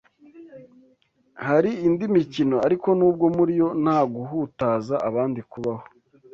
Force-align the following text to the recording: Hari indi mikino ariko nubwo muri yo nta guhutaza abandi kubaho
Hari 1.45 1.71
indi 1.87 2.05
mikino 2.15 2.57
ariko 2.67 2.87
nubwo 2.97 3.25
muri 3.37 3.53
yo 3.61 3.69
nta 3.83 3.99
guhutaza 4.13 4.95
abandi 5.09 5.39
kubaho 5.51 5.83